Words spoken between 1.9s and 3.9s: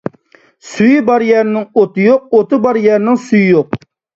يوق، ئوتى بار يەرنىڭ سۈيى يوق.